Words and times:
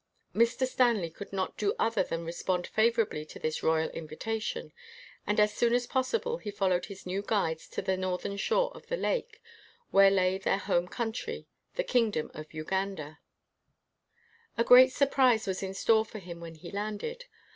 Mr. 0.33 0.65
Stanley 0.67 1.11
could 1.11 1.31
not 1.31 1.57
do 1.57 1.75
other 1.77 2.01
than 2.01 2.25
respond 2.25 2.65
favorably 2.65 3.23
to 3.23 3.37
this 3.37 3.61
royal 3.61 3.91
invitation, 3.91 4.73
and 5.27 5.39
as 5.39 5.53
soon 5.53 5.75
as 5.75 5.85
possible 5.85 6.37
he 6.39 6.49
followed 6.49 6.85
his 6.87 7.05
new 7.05 7.21
guides 7.21 7.67
to 7.67 7.83
the 7.83 7.95
northern 7.95 8.35
shore 8.35 8.71
of 8.73 8.87
the 8.87 8.97
lake, 8.97 9.39
where 9.91 10.09
lay 10.09 10.39
their 10.39 10.57
home 10.57 10.87
country, 10.87 11.45
the 11.75 11.83
kingdom 11.83 12.31
of 12.33 12.51
Uganda. 12.51 13.19
A 14.57 14.63
great 14.63 14.91
surprise 14.91 15.45
was 15.45 15.61
in 15.61 15.75
store 15.75 16.03
for 16.03 16.17
him 16.17 16.39
when 16.39 16.55
he 16.55 16.71
landed. 16.71 17.25